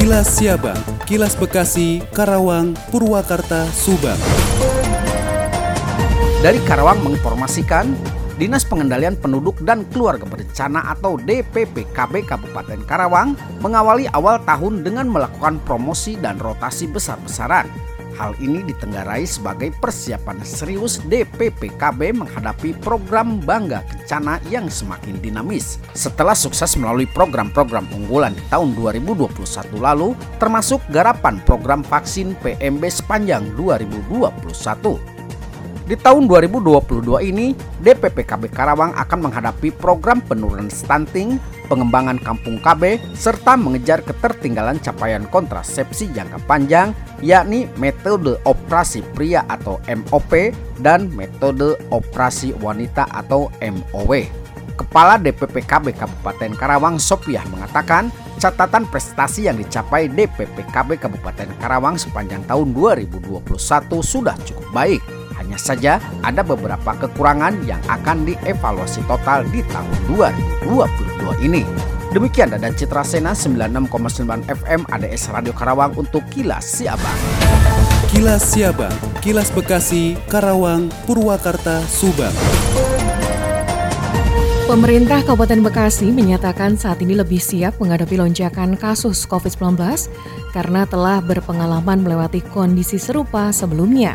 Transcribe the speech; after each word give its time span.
Kilas 0.00 0.40
Siabang, 0.40 0.80
Kilas 1.04 1.36
Bekasi, 1.36 2.00
Karawang, 2.16 2.72
Purwakarta, 2.88 3.68
Subang. 3.68 4.16
Dari 6.40 6.56
Karawang 6.64 7.04
menginformasikan, 7.04 7.92
Dinas 8.40 8.64
Pengendalian 8.64 9.12
Penduduk 9.20 9.60
dan 9.60 9.84
Keluarga 9.92 10.24
Berencana 10.24 10.88
atau 10.96 11.20
DPPKB 11.20 12.24
Kabupaten 12.24 12.80
Karawang 12.88 13.36
mengawali 13.60 14.08
awal 14.16 14.40
tahun 14.48 14.80
dengan 14.88 15.04
melakukan 15.04 15.60
promosi 15.68 16.16
dan 16.16 16.40
rotasi 16.40 16.88
besar-besaran. 16.88 17.68
Hal 18.20 18.36
ini 18.36 18.60
ditenggarai 18.60 19.24
sebagai 19.24 19.72
persiapan 19.80 20.44
serius 20.44 21.00
DPPKB 21.08 22.12
menghadapi 22.20 22.76
program 22.76 23.40
Bangga 23.40 23.80
Kencana 23.88 24.36
yang 24.52 24.68
semakin 24.68 25.16
dinamis. 25.24 25.80
Setelah 25.96 26.36
sukses 26.36 26.76
melalui 26.76 27.08
program-program 27.08 27.88
unggulan 27.96 28.36
di 28.36 28.44
tahun 28.52 28.76
2021 28.76 29.32
lalu, 29.80 30.12
termasuk 30.36 30.84
garapan 30.92 31.40
program 31.48 31.80
vaksin 31.80 32.36
PMB 32.44 32.84
sepanjang 32.92 33.56
2021. 33.56 35.09
Di 35.90 35.98
tahun 35.98 36.30
2022 36.30 37.18
ini, 37.34 37.50
DPPKB 37.82 38.54
Karawang 38.54 38.94
akan 38.94 39.26
menghadapi 39.26 39.74
program 39.74 40.22
penurunan 40.22 40.70
stunting, 40.70 41.42
pengembangan 41.66 42.14
kampung 42.22 42.62
KB, 42.62 43.02
serta 43.18 43.58
mengejar 43.58 43.98
ketertinggalan 44.06 44.78
capaian 44.78 45.26
kontrasepsi 45.26 46.14
jangka 46.14 46.46
panjang, 46.46 46.94
yakni 47.26 47.66
metode 47.74 48.38
operasi 48.46 49.02
pria 49.18 49.42
atau 49.50 49.82
MOP 49.90 50.54
dan 50.78 51.10
metode 51.10 51.74
operasi 51.90 52.54
wanita 52.62 53.10
atau 53.10 53.50
MOW. 53.58 54.14
Kepala 54.78 55.18
DPPKB 55.18 55.98
Kabupaten 55.98 56.54
Karawang 56.54 57.02
Sopiah 57.02 57.42
mengatakan 57.50 58.14
catatan 58.38 58.86
prestasi 58.86 59.50
yang 59.50 59.58
dicapai 59.58 60.06
DPPKB 60.06 61.02
Kabupaten 61.02 61.50
Karawang 61.58 61.98
sepanjang 61.98 62.46
tahun 62.46 62.78
2021 62.78 63.42
sudah 64.06 64.38
cukup 64.46 64.70
baik 64.70 65.19
hanya 65.50 65.58
saja 65.58 65.98
ada 66.22 66.46
beberapa 66.46 66.94
kekurangan 66.94 67.66
yang 67.66 67.82
akan 67.90 68.22
dievaluasi 68.22 69.02
total 69.10 69.42
di 69.50 69.66
tahun 69.66 69.98
2022 70.62 71.42
ini. 71.42 71.66
Demikian 72.14 72.54
Dada 72.54 72.70
Citra 72.70 73.02
Sena 73.02 73.34
96,9 73.34 74.46
FM 74.46 74.86
ADS 74.86 75.34
Radio 75.34 75.50
Karawang 75.50 75.98
untuk 75.98 76.22
Kilas 76.30 76.62
Siabang. 76.62 77.18
Kilas 78.14 78.46
Siabang, 78.46 78.94
Kilas 79.18 79.50
Bekasi, 79.50 80.14
Karawang, 80.30 80.86
Purwakarta, 81.10 81.82
Subang. 81.90 82.34
Pemerintah 84.70 85.26
Kabupaten 85.26 85.66
Bekasi 85.66 86.14
menyatakan 86.14 86.78
saat 86.78 87.02
ini 87.02 87.18
lebih 87.18 87.42
siap 87.42 87.82
menghadapi 87.82 88.22
lonjakan 88.22 88.78
kasus 88.78 89.26
COVID-19 89.26 89.82
karena 90.54 90.86
telah 90.86 91.18
berpengalaman 91.18 92.06
melewati 92.06 92.38
kondisi 92.54 93.02
serupa 93.02 93.50
sebelumnya. 93.50 94.14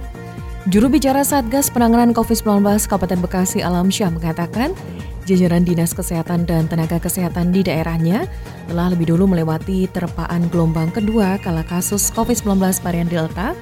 Juru 0.66 0.90
bicara 0.90 1.22
Satgas 1.22 1.70
Penanganan 1.70 2.10
COVID-19 2.10 2.66
Kabupaten 2.90 3.22
Bekasi 3.22 3.62
Alam 3.62 3.94
Syah 3.94 4.10
mengatakan, 4.10 4.74
jajaran 5.30 5.62
Dinas 5.62 5.94
Kesehatan 5.94 6.50
dan 6.50 6.66
tenaga 6.66 6.98
kesehatan 6.98 7.54
di 7.54 7.62
daerahnya 7.62 8.26
telah 8.66 8.90
lebih 8.90 9.14
dulu 9.14 9.30
melewati 9.30 9.86
terpaan 9.94 10.50
gelombang 10.50 10.90
kedua 10.90 11.38
kala 11.38 11.62
kasus 11.62 12.10
COVID-19 12.18 12.82
varian 12.82 13.06
Delta 13.06 13.54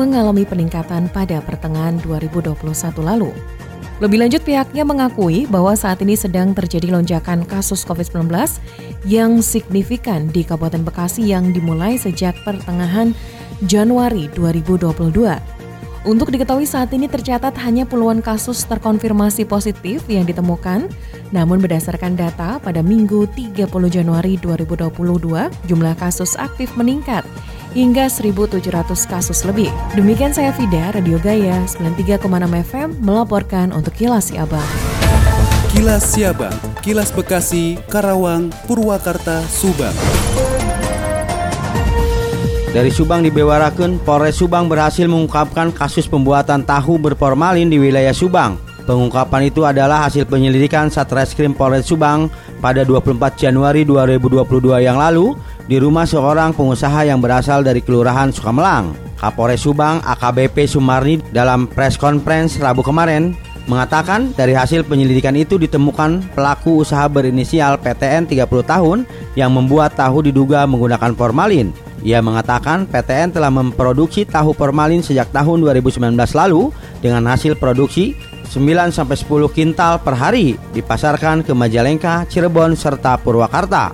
mengalami 0.00 0.48
peningkatan 0.48 1.12
pada 1.12 1.44
pertengahan 1.44 2.00
2021 2.00 2.56
lalu. 3.04 3.36
Lebih 4.00 4.24
lanjut 4.24 4.40
pihaknya 4.40 4.88
mengakui 4.88 5.44
bahwa 5.52 5.76
saat 5.76 6.00
ini 6.00 6.16
sedang 6.16 6.56
terjadi 6.56 6.88
lonjakan 6.88 7.44
kasus 7.44 7.84
COVID-19 7.84 8.32
yang 9.04 9.44
signifikan 9.44 10.32
di 10.32 10.40
Kabupaten 10.40 10.88
Bekasi 10.88 11.28
yang 11.28 11.52
dimulai 11.52 12.00
sejak 12.00 12.32
pertengahan 12.48 13.12
Januari 13.68 14.32
2022. 14.32 15.55
Untuk 16.06 16.30
diketahui 16.30 16.70
saat 16.70 16.94
ini 16.94 17.10
tercatat 17.10 17.50
hanya 17.66 17.82
puluhan 17.82 18.22
kasus 18.22 18.62
terkonfirmasi 18.70 19.42
positif 19.42 20.06
yang 20.06 20.22
ditemukan, 20.22 20.86
namun 21.34 21.58
berdasarkan 21.58 22.14
data 22.14 22.62
pada 22.62 22.78
Minggu 22.78 23.26
30 23.34 23.66
Januari 23.90 24.38
2022, 24.38 24.86
jumlah 25.66 25.94
kasus 25.98 26.38
aktif 26.38 26.70
meningkat 26.78 27.26
hingga 27.74 28.06
1.700 28.06 28.62
kasus 28.86 29.42
lebih. 29.42 29.66
Demikian 29.98 30.30
saya 30.30 30.54
Fida, 30.54 30.94
Radio 30.94 31.18
Gaya 31.18 31.66
93,6 31.66 32.22
FM 32.70 32.88
melaporkan 33.02 33.74
untuk 33.74 33.90
Kilas 33.90 34.30
Siabang. 34.30 34.70
Kilas 35.74 36.06
Siabang, 36.06 36.54
Kilas 36.86 37.10
Bekasi, 37.10 37.82
Karawang, 37.90 38.54
Purwakarta, 38.70 39.42
Subang. 39.50 40.55
Dari 42.76 42.92
Subang 42.92 43.24
di 43.24 43.32
Bewaraken, 43.32 43.96
Polres 44.04 44.36
Subang 44.36 44.68
berhasil 44.68 45.08
mengungkapkan 45.08 45.72
kasus 45.72 46.04
pembuatan 46.04 46.60
tahu 46.60 47.00
berformalin 47.00 47.72
di 47.72 47.80
wilayah 47.80 48.12
Subang. 48.12 48.60
Pengungkapan 48.84 49.48
itu 49.48 49.64
adalah 49.64 50.04
hasil 50.04 50.28
penyelidikan 50.28 50.92
Satreskrim 50.92 51.56
Polres 51.56 51.88
Subang 51.88 52.28
pada 52.60 52.84
24 52.84 53.16
Januari 53.40 53.88
2022 53.88 54.84
yang 54.84 55.00
lalu 55.00 55.32
di 55.64 55.80
rumah 55.80 56.04
seorang 56.04 56.52
pengusaha 56.52 57.08
yang 57.08 57.16
berasal 57.16 57.64
dari 57.64 57.80
Kelurahan 57.80 58.28
Sukamelang. 58.28 58.92
Kapolres 59.16 59.64
Subang 59.64 60.04
AKBP 60.04 60.68
Sumarni 60.68 61.24
dalam 61.32 61.72
press 61.72 61.96
conference 61.96 62.60
Rabu 62.60 62.84
kemarin 62.84 63.32
mengatakan 63.72 64.36
dari 64.36 64.52
hasil 64.52 64.84
penyelidikan 64.84 65.32
itu 65.32 65.56
ditemukan 65.56 66.36
pelaku 66.36 66.84
usaha 66.84 67.08
berinisial 67.08 67.80
PTN 67.80 68.28
30 68.28 68.44
tahun 68.68 69.08
yang 69.32 69.48
membuat 69.48 69.96
tahu 69.96 70.28
diduga 70.28 70.68
menggunakan 70.68 71.16
formalin. 71.16 71.85
Ia 72.04 72.20
mengatakan 72.20 72.84
PTN 72.84 73.32
telah 73.32 73.48
memproduksi 73.48 74.28
tahu 74.28 74.52
formalin 74.52 75.00
sejak 75.00 75.32
tahun 75.32 75.64
2019 75.64 76.12
lalu 76.16 76.68
dengan 77.00 77.24
hasil 77.30 77.56
produksi 77.56 78.12
9-10 78.52 79.26
kintal 79.50 79.98
per 80.00 80.14
hari 80.14 80.54
dipasarkan 80.76 81.42
ke 81.42 81.52
Majalengka, 81.56 82.28
Cirebon, 82.30 82.78
serta 82.78 83.18
Purwakarta. 83.18 83.92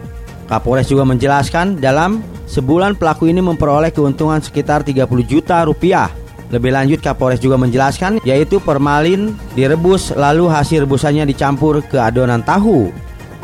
Kapolres 0.50 0.90
juga 0.90 1.08
menjelaskan 1.08 1.80
dalam 1.80 2.20
sebulan 2.44 3.00
pelaku 3.00 3.32
ini 3.32 3.40
memperoleh 3.40 3.88
keuntungan 3.88 4.42
sekitar 4.44 4.84
30 4.84 5.08
juta 5.24 5.64
rupiah. 5.64 6.12
Lebih 6.52 6.68
lanjut 6.68 7.00
Kapolres 7.00 7.40
juga 7.40 7.56
menjelaskan 7.56 8.20
yaitu 8.28 8.60
formalin 8.60 9.32
direbus 9.56 10.12
lalu 10.12 10.52
hasil 10.52 10.84
rebusannya 10.84 11.24
dicampur 11.24 11.80
ke 11.80 11.96
adonan 11.96 12.44
tahu. 12.44 12.92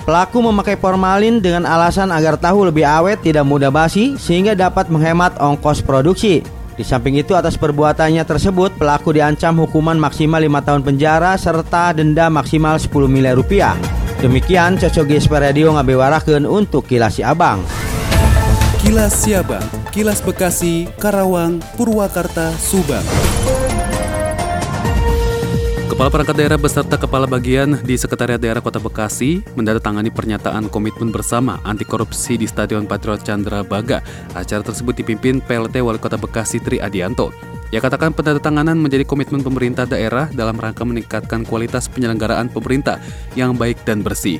Pelaku 0.08 0.41
memakai 0.41 0.80
formalin 0.80 1.36
dengan 1.36 1.69
alasan 1.69 2.08
agar 2.08 2.41
tahu 2.41 2.72
lebih 2.72 2.80
awet, 2.80 3.20
tidak 3.20 3.44
mudah 3.44 3.69
basi, 3.69 4.16
sehingga 4.16 4.56
dapat 4.56 4.88
menghemat 4.88 5.36
ongkos 5.36 5.84
produksi. 5.84 6.41
Di 6.80 6.80
samping 6.80 7.20
itu 7.20 7.36
atas 7.36 7.60
perbuatannya 7.60 8.24
tersebut, 8.24 8.72
pelaku 8.80 9.12
diancam 9.12 9.60
hukuman 9.60 10.00
maksimal 10.00 10.41
5 10.41 10.64
tahun 10.64 10.80
penjara 10.80 11.36
serta 11.36 11.92
denda 11.92 12.32
maksimal 12.32 12.80
10 12.80 12.88
miliar 13.04 13.36
rupiah. 13.36 13.76
Demikian 14.24 14.80
Cocok 14.80 15.12
GSP 15.12 15.32
Radio 15.44 15.76
ngabewarakeun 15.76 16.48
untuk 16.48 16.88
Kilas 16.88 17.20
Abang. 17.20 17.60
Kilas 18.80 19.12
Siabang, 19.12 19.68
Kilas 19.92 20.24
Bekasi, 20.24 20.88
Karawang, 20.97 21.60
Purwakarta, 21.76 22.56
Subang. 22.56 23.04
Kepala 25.98 26.14
Perangkat 26.14 26.36
Daerah 26.38 26.60
beserta 26.62 26.94
Kepala 26.94 27.26
Bagian 27.26 27.82
di 27.82 27.98
Sekretariat 27.98 28.38
Daerah 28.38 28.62
Kota 28.62 28.78
Bekasi 28.78 29.42
menandatangani 29.59 30.14
pernyataan 30.14 30.70
komitmen 30.70 31.10
bersama 31.10 31.59
anti 31.66 31.82
korupsi 31.82 32.38
di 32.38 32.47
Stadion 32.47 32.86
Patriot 32.86 33.26
Chandra 33.26 33.66
Baga. 33.66 33.98
Acara 34.31 34.62
tersebut 34.62 34.94
dipimpin 34.94 35.42
PLT 35.42 35.82
Wali 35.82 35.98
Kota 35.98 36.14
Bekasi 36.14 36.62
Tri 36.62 36.78
Adianto. 36.78 37.34
Ia 37.75 37.82
katakan 37.82 38.14
penandatanganan 38.14 38.78
menjadi 38.78 39.03
komitmen 39.03 39.42
pemerintah 39.42 39.91
daerah 39.91 40.31
dalam 40.31 40.54
rangka 40.54 40.86
meningkatkan 40.86 41.42
kualitas 41.42 41.91
penyelenggaraan 41.91 42.47
pemerintah 42.47 43.03
yang 43.34 43.59
baik 43.59 43.82
dan 43.82 43.98
bersih. 43.98 44.38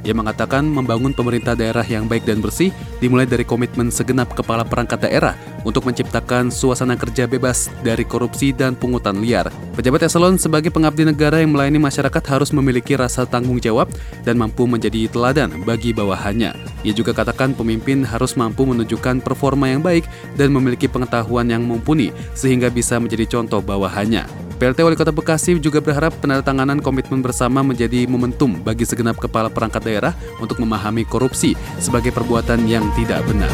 Ia 0.00 0.16
mengatakan 0.16 0.64
membangun 0.64 1.12
pemerintah 1.12 1.52
daerah 1.52 1.84
yang 1.84 2.08
baik 2.08 2.24
dan 2.24 2.40
bersih 2.40 2.72
dimulai 3.04 3.28
dari 3.28 3.44
komitmen 3.44 3.92
segenap 3.92 4.32
kepala 4.32 4.64
perangkat 4.64 5.04
daerah 5.04 5.36
untuk 5.60 5.84
menciptakan 5.84 6.48
suasana 6.48 6.96
kerja 6.96 7.28
bebas 7.28 7.68
dari 7.84 8.08
korupsi 8.08 8.56
dan 8.56 8.72
pungutan 8.72 9.20
liar. 9.20 9.52
Pejabat 9.76 10.08
eselon 10.08 10.40
sebagai 10.40 10.72
pengabdi 10.72 11.04
negara 11.04 11.44
yang 11.44 11.52
melayani 11.52 11.76
masyarakat 11.76 12.24
harus 12.32 12.48
memiliki 12.52 12.96
rasa 12.96 13.28
tanggung 13.28 13.60
jawab 13.60 13.92
dan 14.24 14.40
mampu 14.40 14.64
menjadi 14.64 15.04
teladan 15.12 15.52
bagi 15.68 15.92
bawahannya. 15.92 16.56
Ia 16.80 16.92
juga 16.96 17.12
katakan 17.12 17.52
pemimpin 17.52 18.00
harus 18.08 18.40
mampu 18.40 18.64
menunjukkan 18.64 19.20
performa 19.20 19.68
yang 19.68 19.84
baik 19.84 20.08
dan 20.40 20.48
memiliki 20.48 20.88
pengetahuan 20.88 21.44
yang 21.52 21.60
mumpuni 21.60 22.08
sehingga 22.32 22.72
bisa 22.72 22.96
menjadi 22.96 23.28
contoh 23.28 23.60
bawahannya. 23.60 24.39
PLT 24.60 24.84
Wali 24.84 24.92
Kota 24.92 25.08
Bekasi 25.08 25.56
juga 25.56 25.80
berharap 25.80 26.12
penandatanganan 26.20 26.84
komitmen 26.84 27.24
bersama 27.24 27.64
menjadi 27.64 28.04
momentum 28.04 28.60
bagi 28.60 28.84
segenap 28.84 29.16
kepala 29.16 29.48
perangkat 29.48 29.88
daerah 29.88 30.12
untuk 30.36 30.60
memahami 30.60 31.08
korupsi 31.08 31.56
sebagai 31.80 32.12
perbuatan 32.12 32.68
yang 32.68 32.84
tidak 32.92 33.24
benar. 33.24 33.48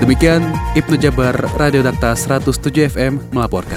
Demikian 0.00 0.40
Ibnu 0.72 0.96
Jabar 0.96 1.36
Radio 1.60 1.84
Dakta 1.84 2.16
107 2.16 2.88
FM 2.88 3.20
melaporkan. 3.28 3.76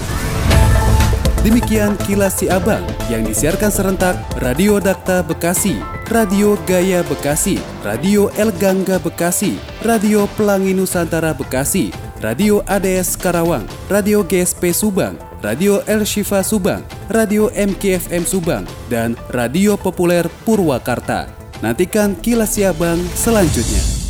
Demikian 1.44 2.00
kilas 2.08 2.40
si 2.40 2.48
abang 2.48 2.88
yang 3.12 3.28
disiarkan 3.28 3.68
serentak 3.68 4.16
Radio 4.40 4.80
Dakta 4.80 5.28
Bekasi 5.28 5.76
Radio 6.12 6.60
Gaya 6.68 7.08
Bekasi, 7.08 7.56
Radio 7.88 8.28
El 8.36 8.52
Gangga 8.60 9.00
Bekasi, 9.00 9.56
Radio 9.80 10.28
Pelangi 10.36 10.76
Nusantara 10.76 11.32
Bekasi, 11.32 11.96
Radio 12.20 12.60
ADS 12.68 13.16
Karawang, 13.16 13.64
Radio 13.88 14.20
GSP 14.20 14.76
Subang, 14.76 15.16
Radio 15.42 15.82
El 15.90 16.06
Shifa 16.06 16.46
Subang, 16.46 16.86
Radio 17.10 17.50
MKFM 17.50 18.30
Subang, 18.30 18.66
dan 18.94 19.18
Radio 19.34 19.74
Populer 19.74 20.30
Purwakarta. 20.46 21.26
Nantikan 21.66 22.14
kilas 22.22 22.54
Siabang 22.54 23.02
selanjutnya. 23.18 24.01